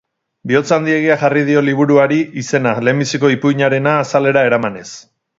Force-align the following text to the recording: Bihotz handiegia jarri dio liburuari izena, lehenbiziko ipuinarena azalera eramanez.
Bihotz 0.51 0.69
handiegia 0.75 1.17
jarri 1.23 1.41
dio 1.49 1.61
liburuari 1.65 2.17
izena, 2.43 2.71
lehenbiziko 2.87 3.31
ipuinarena 3.35 3.93
azalera 4.07 4.45
eramanez. 4.49 4.87